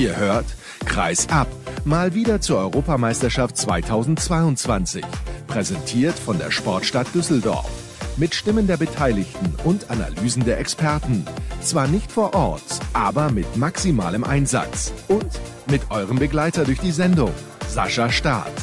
[0.00, 0.46] Ihr hört
[0.86, 1.46] Kreis ab,
[1.84, 5.04] mal wieder zur Europameisterschaft 2022.
[5.46, 7.68] Präsentiert von der Sportstadt Düsseldorf.
[8.16, 11.26] Mit Stimmen der Beteiligten und Analysen der Experten.
[11.60, 12.62] Zwar nicht vor Ort,
[12.94, 14.94] aber mit maximalem Einsatz.
[15.08, 15.38] Und
[15.70, 17.34] mit eurem Begleiter durch die Sendung,
[17.68, 18.54] Sascha Staat.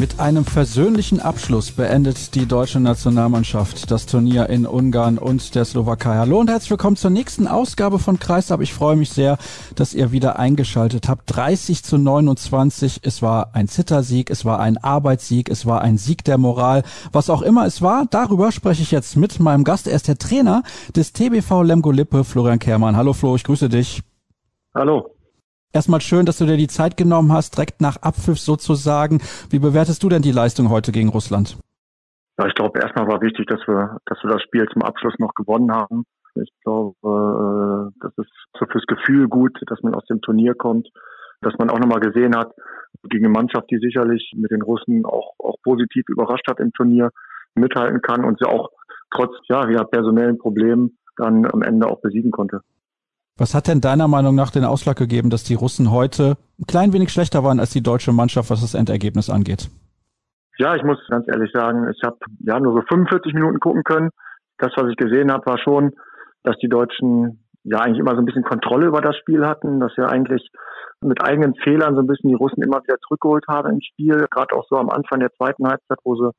[0.00, 6.16] Mit einem versöhnlichen Abschluss beendet die deutsche Nationalmannschaft das Turnier in Ungarn und der Slowakei.
[6.16, 8.62] Hallo und herzlich willkommen zur nächsten Ausgabe von Kreisab.
[8.62, 9.36] Ich freue mich sehr,
[9.74, 11.24] dass ihr wieder eingeschaltet habt.
[11.36, 13.00] 30 zu 29.
[13.02, 16.82] Es war ein Zittersieg, es war ein Arbeitssieg, es war ein Sieg der Moral.
[17.12, 19.86] Was auch immer es war, darüber spreche ich jetzt mit meinem Gast.
[19.86, 20.62] Er ist der Trainer
[20.96, 22.96] des TBV Lemgo Lippe, Florian Kehrmann.
[22.96, 24.02] Hallo Flo, ich grüße dich.
[24.74, 25.10] Hallo.
[25.72, 29.20] Erstmal schön, dass du dir die Zeit genommen hast, direkt nach Abpfiff sozusagen.
[29.50, 31.56] Wie bewertest du denn die Leistung heute gegen Russland?
[32.38, 35.34] Ja, ich glaube, erstmal war wichtig, dass wir, dass wir das Spiel zum Abschluss noch
[35.34, 36.04] gewonnen haben.
[36.34, 40.88] Ich glaube, äh, das ist so fürs Gefühl gut, dass man aus dem Turnier kommt,
[41.40, 42.52] dass man auch nochmal gesehen hat,
[43.08, 47.10] gegen eine Mannschaft, die sicherlich mit den Russen auch, auch positiv überrascht hat im Turnier,
[47.54, 48.70] mithalten kann und sie auch
[49.10, 52.60] trotz ja, ja personellen Problemen dann am Ende auch besiegen konnte.
[53.40, 56.92] Was hat denn deiner Meinung nach den Ausschlag gegeben, dass die Russen heute ein klein
[56.92, 59.70] wenig schlechter waren als die deutsche Mannschaft, was das Endergebnis angeht?
[60.58, 64.10] Ja, ich muss ganz ehrlich sagen, ich habe ja nur so 45 Minuten gucken können.
[64.58, 65.92] Das, was ich gesehen habe, war schon,
[66.42, 69.96] dass die Deutschen ja eigentlich immer so ein bisschen Kontrolle über das Spiel hatten, dass
[69.96, 70.46] wir eigentlich
[71.00, 74.54] mit eigenen Fehlern so ein bisschen die Russen immer wieder zurückgeholt haben im Spiel, gerade
[74.54, 76.30] auch so am Anfang der zweiten Halbzeit, wo sie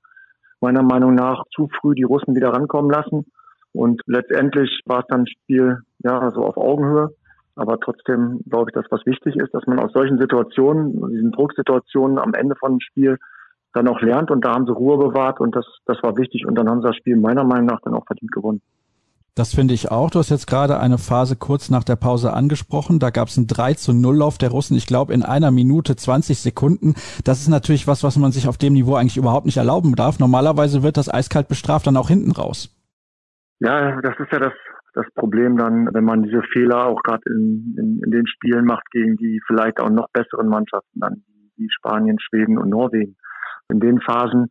[0.59, 3.25] meiner Meinung nach zu früh die Russen wieder rankommen lassen.
[3.73, 7.09] Und letztendlich war es dann ein Spiel, ja, so auf Augenhöhe.
[7.55, 12.17] Aber trotzdem glaube ich, dass was wichtig ist, dass man aus solchen Situationen, diesen Drucksituationen
[12.17, 13.17] am Ende von einem Spiel
[13.73, 14.31] dann auch lernt.
[14.31, 16.45] Und da haben sie Ruhe bewahrt und das, das war wichtig.
[16.45, 18.61] Und dann haben sie das Spiel meiner Meinung nach dann auch verdient gewonnen.
[19.33, 20.09] Das finde ich auch.
[20.09, 22.99] Du hast jetzt gerade eine Phase kurz nach der Pause angesprochen.
[22.99, 25.95] Da gab es einen 3 zu 0 Lauf der Russen, ich glaube in einer Minute
[25.95, 26.95] 20 Sekunden.
[27.23, 30.19] Das ist natürlich was, was man sich auf dem Niveau eigentlich überhaupt nicht erlauben darf.
[30.19, 32.75] Normalerweise wird das eiskalt bestraft dann auch hinten raus.
[33.59, 34.53] Ja, das ist ja das,
[34.93, 38.89] das Problem dann, wenn man diese Fehler auch gerade in, in, in den Spielen macht
[38.91, 41.23] gegen die vielleicht auch noch besseren Mannschaften, dann
[41.55, 43.15] wie Spanien, Schweden und Norwegen.
[43.69, 44.47] In den Phasen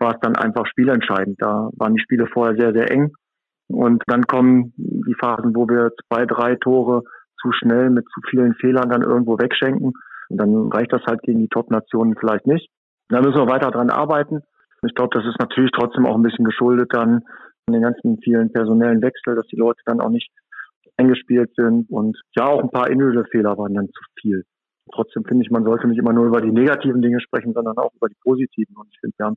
[0.00, 1.40] war es dann einfach spielentscheidend.
[1.40, 3.12] Da waren die Spiele vorher sehr, sehr eng.
[3.68, 7.02] Und dann kommen die Phasen, wo wir zwei, drei Tore
[7.40, 9.92] zu schnell mit zu vielen Fehlern dann irgendwo wegschenken.
[10.28, 12.68] Und dann reicht das halt gegen die Top-Nationen vielleicht nicht.
[13.08, 14.40] Da müssen wir weiter dran arbeiten.
[14.86, 17.22] Ich glaube, das ist natürlich trotzdem auch ein bisschen geschuldet dann
[17.72, 20.30] den ganzen vielen personellen Wechsel, dass die Leute dann auch nicht
[20.96, 24.44] eingespielt sind und ja, auch ein paar individuelle Fehler waren dann zu viel.
[24.92, 27.92] Trotzdem finde ich, man sollte nicht immer nur über die negativen Dinge sprechen, sondern auch
[27.94, 28.76] über die positiven.
[28.76, 29.36] Und ich finde, wir haben,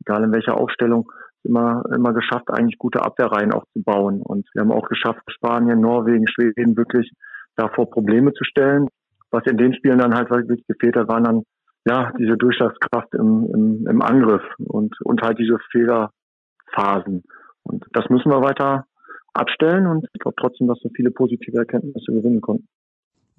[0.00, 1.10] egal in welcher Aufstellung,
[1.44, 4.20] immer, immer geschafft, eigentlich gute Abwehrreihen auch zu bauen.
[4.20, 7.12] Und wir haben auch geschafft, Spanien, Norwegen, Schweden wirklich
[7.56, 8.88] davor Probleme zu stellen.
[9.30, 11.42] Was in den Spielen dann halt wirklich gefehlt hat, waren dann
[11.86, 17.22] ja diese Durchschlagskraft im, im, im Angriff und, und halt diese Fehlerphasen.
[17.62, 18.86] Und das müssen wir weiter
[19.34, 22.68] abstellen und ich glaube trotzdem, dass wir viele positive Erkenntnisse gewinnen konnten.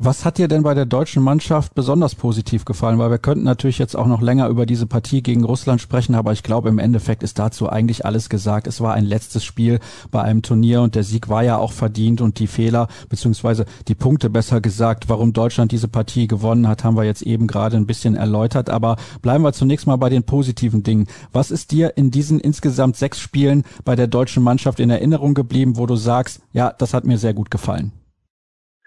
[0.02, 3.00] Was hat dir denn bei der deutschen Mannschaft besonders positiv gefallen?
[3.00, 6.32] Weil wir könnten natürlich jetzt auch noch länger über diese Partie gegen Russland sprechen, aber
[6.32, 8.66] ich glaube, im Endeffekt ist dazu eigentlich alles gesagt.
[8.66, 12.22] Es war ein letztes Spiel bei einem Turnier und der Sieg war ja auch verdient
[12.22, 16.96] und die Fehler, beziehungsweise die Punkte besser gesagt, warum Deutschland diese Partie gewonnen hat, haben
[16.96, 18.70] wir jetzt eben gerade ein bisschen erläutert.
[18.70, 21.08] Aber bleiben wir zunächst mal bei den positiven Dingen.
[21.34, 25.76] Was ist dir in diesen insgesamt sechs Spielen bei der deutschen Mannschaft in Erinnerung geblieben,
[25.76, 27.92] wo du sagst, ja, das hat mir sehr gut gefallen?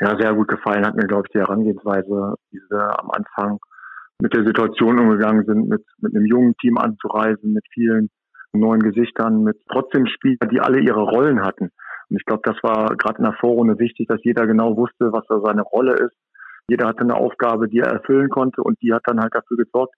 [0.02, 3.60] Ja, sehr gut gefallen hat mir, glaube ich, die Herangehensweise, wie sie am Anfang
[4.20, 8.10] mit der Situation umgegangen sind, mit, mit einem jungen Team anzureisen, mit vielen
[8.52, 11.70] neuen Gesichtern, mit trotzdem Spielern, die alle ihre Rollen hatten.
[12.10, 15.24] Und ich glaube, das war gerade in der Vorrunde wichtig, dass jeder genau wusste, was
[15.28, 16.16] da seine Rolle ist.
[16.68, 19.94] Jeder hatte eine Aufgabe, die er erfüllen konnte und die hat dann halt dafür gesorgt,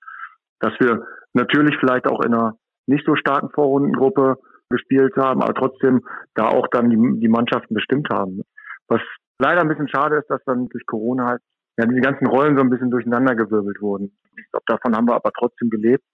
[0.61, 2.57] dass wir natürlich vielleicht auch in einer
[2.87, 4.37] nicht so starken Vorrundengruppe
[4.69, 6.03] gespielt haben, aber trotzdem
[6.35, 8.43] da auch dann die, die Mannschaften bestimmt haben.
[8.89, 9.01] Was
[9.39, 11.43] leider ein bisschen schade ist, dass dann durch Corona halt
[11.79, 14.17] ja, die ganzen Rollen so ein bisschen durcheinandergewirbelt wurden.
[14.37, 16.05] Ich glaube, davon haben wir aber trotzdem gelebt.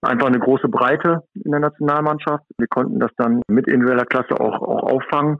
[0.00, 2.44] Einfach eine große Breite in der Nationalmannschaft.
[2.56, 5.38] Wir konnten das dann mit individueller Klasse auch, auch auffangen.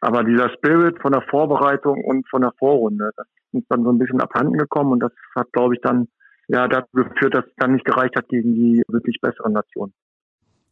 [0.00, 3.90] Aber dieser Spirit von der Vorbereitung und von der Vorrunde, das ist uns dann so
[3.92, 6.08] ein bisschen abhanden gekommen und das hat, glaube ich, dann
[6.48, 9.92] ja dazu geführt, dass es dann nicht gereicht hat gegen die wirklich besseren Nationen.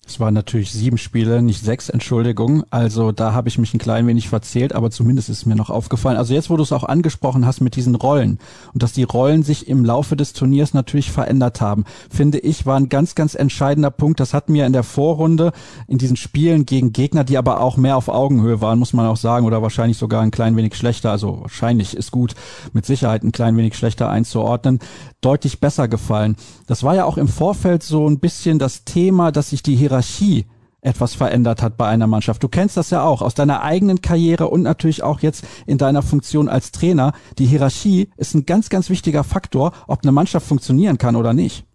[0.09, 2.65] Es waren natürlich sieben Spiele, nicht sechs, Entschuldigung.
[2.71, 6.17] Also da habe ich mich ein klein wenig verzählt, aber zumindest ist mir noch aufgefallen.
[6.17, 8.39] Also jetzt, wo du es auch angesprochen hast mit diesen Rollen
[8.73, 12.81] und dass die Rollen sich im Laufe des Turniers natürlich verändert haben, finde ich, war
[12.81, 14.19] ein ganz, ganz entscheidender Punkt.
[14.19, 15.53] Das hat mir in der Vorrunde
[15.89, 19.19] in diesen Spielen gegen Gegner, die aber auch mehr auf Augenhöhe waren, muss man auch
[19.19, 22.35] sagen, oder wahrscheinlich sogar ein klein wenig schlechter, also wahrscheinlich ist gut,
[22.73, 24.79] mit Sicherheit ein klein wenig schlechter einzuordnen,
[25.21, 26.37] deutlich besser gefallen.
[26.67, 29.98] Das war ja auch im Vorfeld so ein bisschen das Thema, dass sich die Hierarchie
[30.01, 30.47] Hierarchie
[30.81, 32.43] etwas verändert hat bei einer Mannschaft.
[32.43, 36.03] Du kennst das ja auch aus deiner eigenen Karriere und natürlich auch jetzt in deiner
[36.03, 37.13] Funktion als Trainer.
[37.39, 41.67] Die Hierarchie ist ein ganz, ganz wichtiger Faktor, ob eine Mannschaft funktionieren kann oder nicht.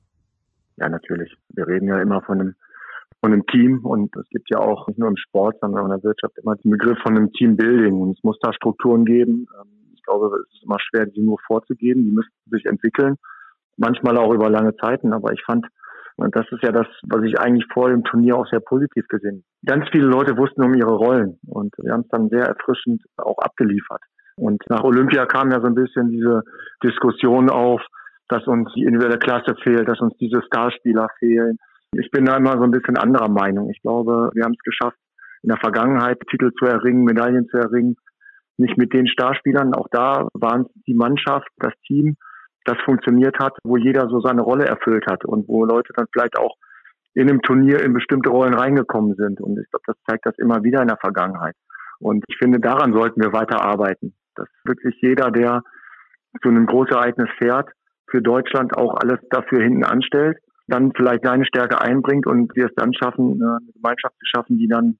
[0.77, 1.35] Ja, natürlich.
[1.49, 2.55] Wir reden ja immer von einem,
[3.19, 5.91] von einem Team und es gibt ja auch nicht nur im Sport, sondern auch in
[5.91, 9.47] der Wirtschaft immer den Begriff von einem Teambuilding und es muss da Strukturen geben.
[9.59, 12.05] Ähm, ich glaube, es ist immer schwer, die nur vorzugeben.
[12.05, 13.17] Die müssen sich entwickeln.
[13.75, 15.65] Manchmal auch über lange Zeiten, aber ich fand,
[16.15, 19.43] und das ist ja das, was ich eigentlich vor dem Turnier auch sehr positiv gesehen.
[19.65, 23.37] Ganz viele Leute wussten um ihre Rollen und wir haben es dann sehr erfrischend auch
[23.39, 24.01] abgeliefert.
[24.35, 26.43] Und nach Olympia kam ja so ein bisschen diese
[26.83, 27.81] Diskussion auf,
[28.29, 31.57] dass uns die individuelle Klasse fehlt, dass uns diese Starspieler fehlen.
[31.93, 33.69] Ich bin da immer so ein bisschen anderer Meinung.
[33.69, 34.97] Ich glaube, wir haben es geschafft,
[35.43, 37.95] in der Vergangenheit Titel zu erringen, Medaillen zu erringen.
[38.57, 39.73] Nicht mit den Starspielern.
[39.73, 42.15] Auch da waren es die Mannschaft, das Team,
[42.65, 46.37] das funktioniert hat, wo jeder so seine Rolle erfüllt hat und wo Leute dann vielleicht
[46.37, 46.55] auch
[47.13, 49.39] in einem Turnier in bestimmte Rollen reingekommen sind.
[49.39, 51.55] Und ich glaube, das zeigt das immer wieder in der Vergangenheit.
[51.99, 55.61] Und ich finde, daran sollten wir weiter arbeiten, dass wirklich jeder, der
[56.41, 57.69] zu einem Großereignis fährt,
[58.09, 60.37] für Deutschland auch alles dafür hinten anstellt,
[60.67, 64.67] dann vielleicht seine Stärke einbringt und wir es dann schaffen, eine Gemeinschaft zu schaffen, die
[64.67, 64.97] dann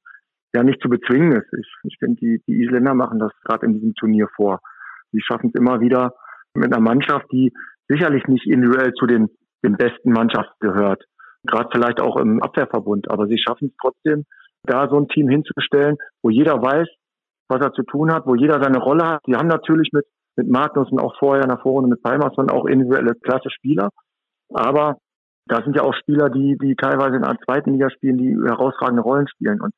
[0.54, 1.51] ja nicht zu bezwingen ist.
[1.54, 4.60] Ich, ich finde, die, die Isländer machen das gerade in diesem Turnier vor.
[5.12, 6.13] Die schaffen es immer wieder,
[6.55, 7.51] mit einer Mannschaft, die
[7.88, 9.29] sicherlich nicht individuell zu den,
[9.63, 11.03] den besten Mannschaften gehört.
[11.45, 13.11] Gerade vielleicht auch im Abwehrverbund.
[13.11, 14.25] Aber sie schaffen es trotzdem,
[14.63, 16.88] da so ein Team hinzustellen, wo jeder weiß,
[17.50, 19.21] was er zu tun hat, wo jeder seine Rolle hat.
[19.27, 20.05] Die haben natürlich mit,
[20.38, 23.89] mit Magnus und auch vorher in der Vorrunde mit Palmersson auch individuelle klasse Spieler.
[24.53, 24.97] Aber
[25.47, 29.01] da sind ja auch Spieler, die, die teilweise in der zweiten Liga spielen, die herausragende
[29.01, 29.59] Rollen spielen.
[29.59, 29.73] Und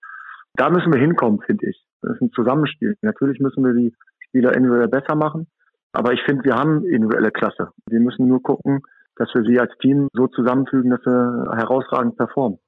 [0.53, 1.83] da müssen wir hinkommen, finde ich.
[2.01, 2.95] Das ist ein Zusammenspiel.
[3.01, 3.93] Natürlich müssen wir die
[4.27, 5.47] Spieler individuell besser machen.
[5.95, 7.69] Aber ich finde, wir haben individuelle Klasse.
[7.89, 8.81] Wir müssen nur gucken,
[9.15, 12.59] dass wir sie als Team so zusammenfügen, dass wir herausragend performen.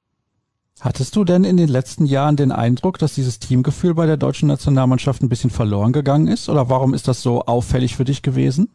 [0.80, 4.48] Hattest du denn in den letzten Jahren den Eindruck, dass dieses Teamgefühl bei der deutschen
[4.48, 6.50] Nationalmannschaft ein bisschen verloren gegangen ist?
[6.50, 8.70] Oder warum ist das so auffällig für dich gewesen?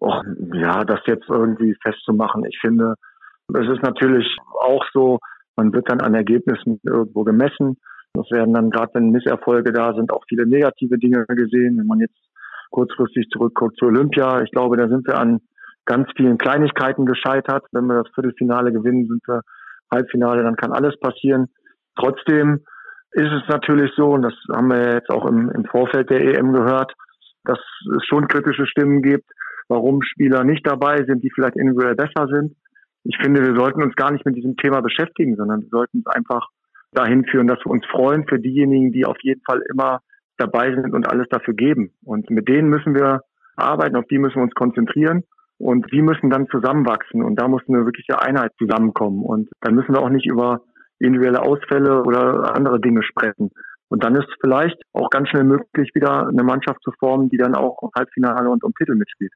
[0.00, 0.12] Oh,
[0.52, 2.44] ja, das jetzt irgendwie festzumachen.
[2.46, 2.94] Ich finde,
[3.48, 4.26] es ist natürlich
[4.60, 5.20] auch so,
[5.56, 7.78] man wird dann an Ergebnissen irgendwo gemessen.
[8.12, 11.78] Das werden dann gerade, wenn Misserfolge da sind, auch viele negative Dinge gesehen.
[11.78, 12.18] Wenn man jetzt
[12.74, 14.42] kurzfristig zurückguckt zu Olympia.
[14.42, 15.40] Ich glaube, da sind wir an
[15.84, 17.64] ganz vielen Kleinigkeiten gescheitert.
[17.70, 19.42] Wenn wir das Viertelfinale gewinnen, sind wir
[19.92, 21.46] Halbfinale, dann kann alles passieren.
[21.96, 22.64] Trotzdem
[23.12, 26.52] ist es natürlich so, und das haben wir jetzt auch im, im Vorfeld der EM
[26.52, 26.92] gehört,
[27.44, 27.60] dass
[27.96, 29.30] es schon kritische Stimmen gibt,
[29.68, 32.56] warum Spieler nicht dabei sind, die vielleicht individuell besser sind.
[33.04, 36.06] Ich finde, wir sollten uns gar nicht mit diesem Thema beschäftigen, sondern wir sollten es
[36.12, 36.48] einfach
[36.92, 40.00] dahin führen, dass wir uns freuen für diejenigen, die auf jeden Fall immer
[40.36, 41.92] dabei sind und alles dafür geben.
[42.04, 43.22] Und mit denen müssen wir
[43.56, 45.22] arbeiten, auf die müssen wir uns konzentrieren
[45.58, 49.22] und die müssen dann zusammenwachsen und da muss eine wirkliche Einheit zusammenkommen.
[49.22, 50.62] Und dann müssen wir auch nicht über
[50.98, 53.50] individuelle Ausfälle oder andere Dinge sprechen.
[53.88, 57.54] Und dann ist vielleicht auch ganz schnell möglich, wieder eine Mannschaft zu formen, die dann
[57.54, 59.32] auch Halbfinale und um Titel mitspielt.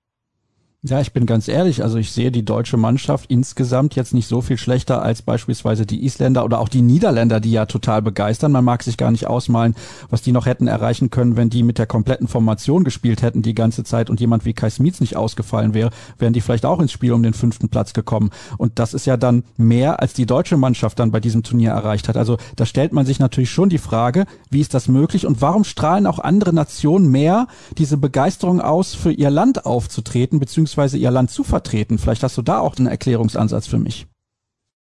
[0.88, 4.40] Ja, ich bin ganz ehrlich, also ich sehe die deutsche Mannschaft insgesamt jetzt nicht so
[4.40, 8.52] viel schlechter als beispielsweise die Isländer oder auch die Niederländer, die ja total begeistern.
[8.52, 9.74] Man mag sich gar nicht ausmalen,
[10.08, 13.54] was die noch hätten erreichen können, wenn die mit der kompletten Formation gespielt hätten die
[13.54, 16.92] ganze Zeit und jemand wie Kai Smits nicht ausgefallen wäre, wären die vielleicht auch ins
[16.92, 18.30] Spiel um den fünften Platz gekommen.
[18.56, 22.08] Und das ist ja dann mehr, als die deutsche Mannschaft dann bei diesem Turnier erreicht
[22.08, 22.16] hat.
[22.16, 25.64] Also da stellt man sich natürlich schon die Frage, wie ist das möglich und warum
[25.64, 27.46] strahlen auch andere Nationen mehr
[27.76, 31.98] diese Begeisterung aus, für ihr Land aufzutreten, beziehungsweise beziehungsweise ihr Land zu vertreten.
[31.98, 34.06] Vielleicht hast du da auch einen Erklärungsansatz für mich.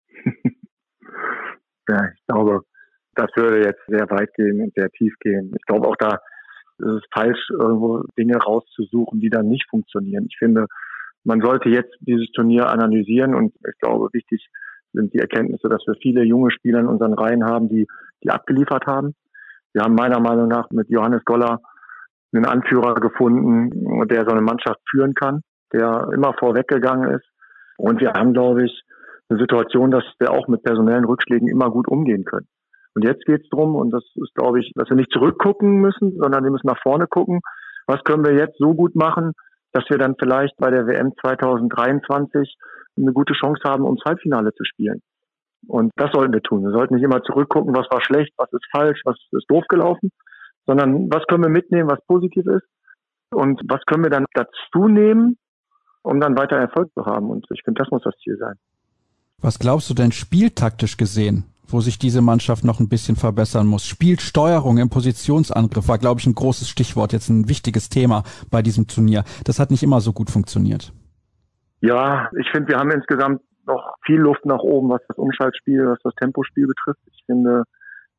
[1.87, 2.61] ja, ich glaube,
[3.15, 5.53] das würde jetzt sehr weit gehen und sehr tief gehen.
[5.55, 6.19] Ich glaube auch da
[6.79, 10.27] ist es falsch, irgendwo Dinge rauszusuchen, die dann nicht funktionieren.
[10.29, 10.67] Ich finde,
[11.23, 14.45] man sollte jetzt dieses Turnier analysieren und ich glaube, wichtig
[14.93, 17.87] sind die Erkenntnisse, dass wir viele junge Spieler in unseren Reihen haben, die,
[18.23, 19.15] die abgeliefert haben.
[19.73, 21.61] Wir haben meiner Meinung nach mit Johannes Goller
[22.33, 25.41] einen Anführer gefunden, der so eine Mannschaft führen kann
[25.73, 27.25] der immer vorweggegangen ist.
[27.77, 28.83] Und wir haben, glaube ich,
[29.29, 32.47] eine Situation, dass wir auch mit personellen Rückschlägen immer gut umgehen können.
[32.95, 36.17] Und jetzt geht es darum, und das ist, glaube ich, dass wir nicht zurückgucken müssen,
[36.17, 37.41] sondern wir müssen nach vorne gucken.
[37.85, 39.33] Was können wir jetzt so gut machen,
[39.73, 42.55] dass wir dann vielleicht bei der WM 2023
[42.97, 45.01] eine gute Chance haben, ums Halbfinale zu spielen.
[45.67, 46.63] Und das sollten wir tun.
[46.63, 50.09] Wir sollten nicht immer zurückgucken, was war schlecht, was ist falsch, was ist doof gelaufen,
[50.65, 52.65] sondern was können wir mitnehmen, was positiv ist
[53.31, 55.37] und was können wir dann dazu nehmen,
[56.07, 57.29] um dann weiter Erfolg zu haben.
[57.29, 58.55] Und ich finde, das muss das Ziel sein.
[59.41, 63.85] Was glaubst du denn spieltaktisch gesehen, wo sich diese Mannschaft noch ein bisschen verbessern muss?
[63.85, 68.87] Spielsteuerung im Positionsangriff war, glaube ich, ein großes Stichwort, jetzt ein wichtiges Thema bei diesem
[68.87, 69.23] Turnier.
[69.45, 70.91] Das hat nicht immer so gut funktioniert.
[71.81, 75.99] Ja, ich finde, wir haben insgesamt noch viel Luft nach oben, was das Umschaltspiel, was
[76.03, 77.01] das Tempospiel betrifft.
[77.11, 77.63] Ich finde,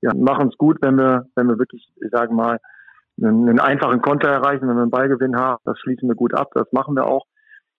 [0.01, 2.59] wir machen es gut, wenn wir, wenn wir wirklich, ich sage mal,
[3.21, 5.61] einen, einen einfachen Konter erreichen, wenn wir einen Ballgewinn haben.
[5.65, 7.25] Das schließen wir gut ab, das machen wir auch.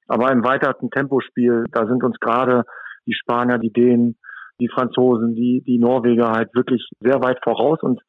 [0.10, 2.64] Aber im weiteren Tempospiel, da sind uns gerade
[3.06, 4.18] die Spanier, die Dänen,
[4.60, 7.80] die Franzosen, die, die Norweger halt wirklich sehr weit voraus.
[7.82, 8.02] Und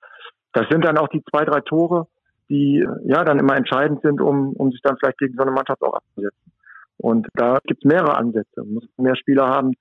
[0.52, 2.06] das sind dann auch die zwei, drei Tore,
[2.48, 5.82] die ja dann immer entscheidend sind, um, um sich dann vielleicht gegen so eine Mannschaft
[5.82, 6.52] auch abzusetzen.
[6.96, 8.64] Und da gibt es mehrere Ansätze.
[8.64, 9.74] Muss man mehr Spieler haben,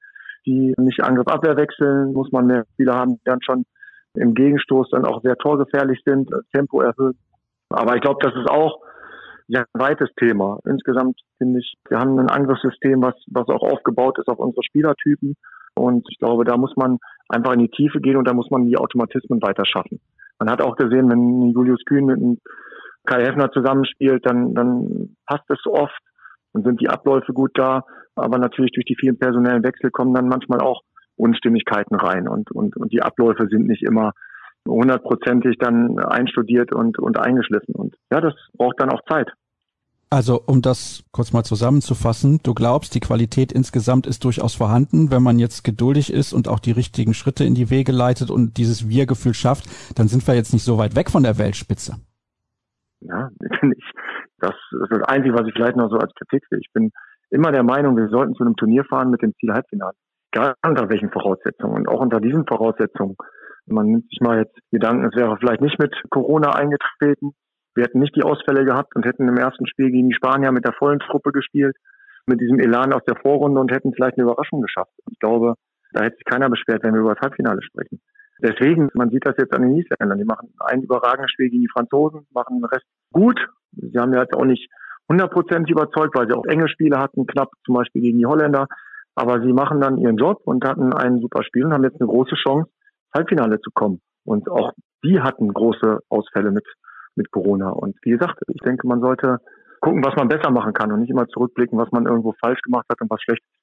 [0.45, 3.65] die nicht Angriff-Abwehr wechseln, muss man mehr Spieler haben, die dann schon
[4.13, 7.17] im Gegenstoß dann auch sehr torgefährlich sind, Tempo erhöhen.
[7.69, 8.81] Aber ich glaube, das ist auch
[9.49, 10.59] ja, weites Thema.
[10.63, 15.35] Insgesamt finde ich, wir haben ein Angriffssystem, was, was auch aufgebaut ist auf unsere Spielertypen.
[15.73, 18.65] Und ich glaube, da muss man einfach in die Tiefe gehen und da muss man
[18.65, 19.99] die Automatismen weiter schaffen.
[20.37, 22.37] Man hat auch gesehen, wenn Julius Kühn mit einem
[23.05, 25.99] Kai Heffner zusammenspielt, dann, dann passt es oft
[26.53, 27.85] und sind die Abläufe gut da.
[28.15, 30.81] Aber natürlich durch die vielen personellen Wechsel kommen dann manchmal auch
[31.15, 34.13] Unstimmigkeiten rein und, und, und die Abläufe sind nicht immer
[34.67, 37.75] hundertprozentig dann einstudiert und, und eingeschliffen.
[37.75, 39.31] Und ja, das braucht dann auch Zeit.
[40.11, 45.11] Also, um das kurz mal zusammenzufassen, du glaubst, die Qualität insgesamt ist durchaus vorhanden.
[45.11, 48.57] Wenn man jetzt geduldig ist und auch die richtigen Schritte in die Wege leitet und
[48.57, 51.97] dieses Wir-Gefühl schafft, dann sind wir jetzt nicht so weit weg von der Weltspitze.
[53.01, 53.91] Ja, ich,
[54.39, 56.59] das ist das Einzige, was ich vielleicht noch so als Kritik sehe.
[56.59, 56.89] Ich bin
[57.29, 59.93] immer der Meinung, wir sollten zu einem Turnier fahren mit dem Ziel Halbfinale.
[60.33, 61.75] Egal unter welchen Voraussetzungen.
[61.75, 63.15] Und auch unter diesen Voraussetzungen.
[63.71, 67.33] Man nimmt sich mal jetzt Gedanken, es wäre vielleicht nicht mit Corona eingetreten.
[67.75, 70.65] Wir hätten nicht die Ausfälle gehabt und hätten im ersten Spiel gegen die Spanier mit
[70.65, 71.75] der vollen Truppe gespielt,
[72.25, 74.91] mit diesem Elan aus der Vorrunde und hätten vielleicht eine Überraschung geschafft.
[75.11, 75.53] Ich glaube,
[75.93, 78.01] da hätte sich keiner beschwert, wenn wir über das Halbfinale sprechen.
[78.41, 80.17] Deswegen, man sieht das jetzt an den Niederländern.
[80.17, 83.39] Die machen ein überragendes Spiel gegen die Franzosen, machen den Rest gut.
[83.71, 84.69] Sie haben ja jetzt auch nicht
[85.09, 88.67] hundertprozentig überzeugt, weil sie auch enge Spiele hatten, knapp zum Beispiel gegen die Holländer.
[89.15, 92.09] Aber sie machen dann ihren Job und hatten ein super Spiel und haben jetzt eine
[92.09, 92.69] große Chance,
[93.13, 94.01] Halbfinale zu kommen.
[94.25, 94.73] Und auch
[95.03, 96.65] die hatten große Ausfälle mit,
[97.15, 97.69] mit Corona.
[97.69, 99.39] Und wie gesagt, ich denke, man sollte
[99.81, 102.85] gucken, was man besser machen kann und nicht immer zurückblicken, was man irgendwo falsch gemacht
[102.89, 103.58] hat und was schlecht ist.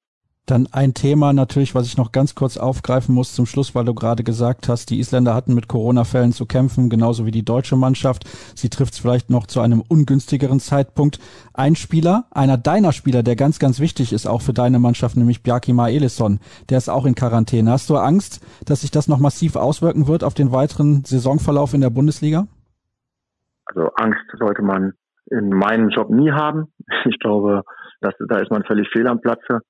[0.47, 3.95] Dann ein Thema natürlich, was ich noch ganz kurz aufgreifen muss zum Schluss, weil du
[3.95, 8.25] gerade gesagt hast, die Isländer hatten mit Corona-Fällen zu kämpfen, genauso wie die deutsche Mannschaft.
[8.55, 11.19] Sie trifft es vielleicht noch zu einem ungünstigeren Zeitpunkt.
[11.53, 15.43] Ein Spieler, einer deiner Spieler, der ganz, ganz wichtig ist, auch für deine Mannschaft, nämlich
[15.43, 16.39] Bjarkima Elisson,
[16.71, 17.73] der ist auch in Quarantäne.
[17.73, 21.81] Hast du Angst, dass sich das noch massiv auswirken wird auf den weiteren Saisonverlauf in
[21.81, 22.47] der Bundesliga?
[23.65, 24.93] Also Angst sollte man
[25.29, 26.69] in meinem Job nie haben.
[27.05, 27.63] Ich glaube,
[28.01, 29.61] dass, da ist man völlig fehl am Platze.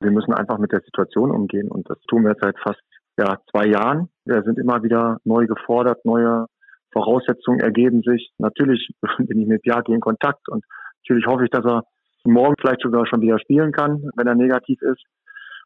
[0.00, 2.80] Wir müssen einfach mit der Situation umgehen und das tun wir seit fast
[3.18, 4.08] ja, zwei Jahren.
[4.24, 6.46] Wir sind immer wieder neu gefordert, neue
[6.92, 8.32] Voraussetzungen ergeben sich.
[8.38, 10.64] Natürlich bin ich mit Piatti in Kontakt und
[11.02, 11.84] natürlich hoffe ich, dass er
[12.24, 15.04] morgen vielleicht sogar schon wieder spielen kann, wenn er negativ ist.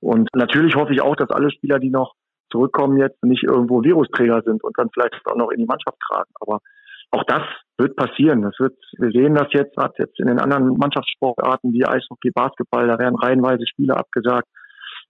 [0.00, 2.14] Und natürlich hoffe ich auch, dass alle Spieler, die noch
[2.50, 6.30] zurückkommen jetzt, nicht irgendwo Virusträger sind und dann vielleicht auch noch in die Mannschaft tragen.
[6.40, 6.60] Aber
[7.10, 7.42] auch das
[7.78, 8.42] wird passieren.
[8.42, 12.86] Das wird, wir sehen das jetzt, hat jetzt in den anderen Mannschaftssportarten wie Eishockey, Basketball,
[12.86, 14.46] da werden reihenweise Spiele abgesagt.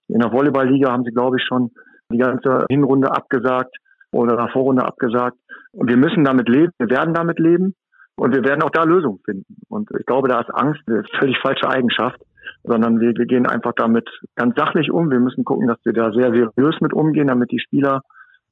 [0.08, 1.70] In der Volleyballliga haben sie, glaube ich, schon
[2.12, 3.76] die ganze Hinrunde abgesagt
[4.12, 5.36] oder der Vorrunde abgesagt.
[5.72, 7.74] Und wir müssen damit leben, wir werden damit leben
[8.16, 9.56] und wir werden auch da Lösungen finden.
[9.68, 12.20] Und ich glaube, da ist Angst eine völlig falsche Eigenschaft,
[12.62, 15.10] sondern wir, wir gehen einfach damit ganz sachlich um.
[15.10, 18.02] Wir müssen gucken, dass wir da sehr seriös mit umgehen, damit die Spieler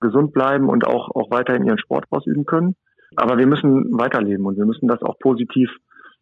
[0.01, 2.75] gesund bleiben und auch, auch weiterhin ihren Sport ausüben können.
[3.17, 5.71] Aber wir müssen weiterleben und wir müssen das auch positiv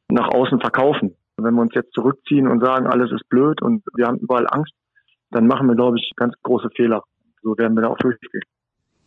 [0.08, 1.16] nach außen verkaufen.
[1.36, 4.74] Wenn wir uns jetzt zurückziehen und sagen, alles ist blöd und wir haben überall Angst,
[5.30, 7.02] dann machen wir, glaube ich, ganz große Fehler.
[7.42, 8.42] So werden wir da auch durchgehen.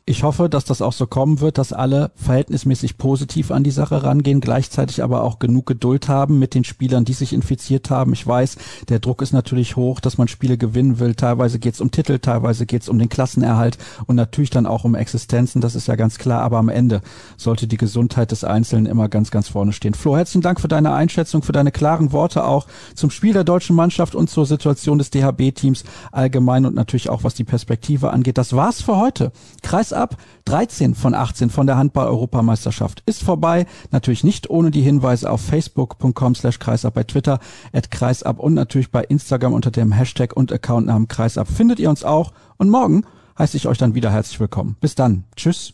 [0.05, 4.03] Ich hoffe, dass das auch so kommen wird, dass alle verhältnismäßig positiv an die Sache
[4.03, 8.12] rangehen, gleichzeitig aber auch genug Geduld haben mit den Spielern, die sich infiziert haben.
[8.12, 8.57] Ich weiß,
[8.89, 11.15] der Druck ist natürlich hoch, dass man Spiele gewinnen will.
[11.15, 14.83] Teilweise geht es um Titel, teilweise geht es um den Klassenerhalt und natürlich dann auch
[14.83, 16.41] um Existenzen, das ist ja ganz klar.
[16.41, 17.01] Aber am Ende
[17.38, 19.93] sollte die Gesundheit des Einzelnen immer ganz, ganz vorne stehen.
[19.93, 23.77] Flo, herzlichen Dank für deine Einschätzung, für deine klaren Worte auch zum Spiel der deutschen
[23.77, 28.38] Mannschaft und zur Situation des DHB-Teams allgemein und natürlich auch was die Perspektive angeht.
[28.38, 29.31] Das war's für heute.
[29.62, 33.68] Kreis Kreisab 13 von 18 von der Handball-Europameisterschaft ist vorbei.
[33.92, 37.40] Natürlich nicht ohne die Hinweise auf facebook.com slash kreisab, bei Twitter
[37.74, 42.04] at kreisab und natürlich bei Instagram unter dem Hashtag und Accountnamen kreisab findet ihr uns
[42.04, 42.34] auch.
[42.58, 43.04] Und morgen
[43.38, 44.78] heiße ich euch dann wieder herzlich willkommen.
[44.82, 45.26] Bis dann.
[45.36, 45.72] Tschüss.